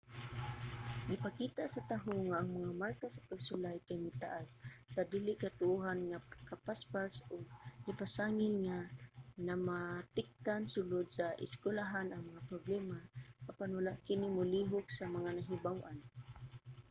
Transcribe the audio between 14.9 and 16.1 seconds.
sa mga nahibaw-an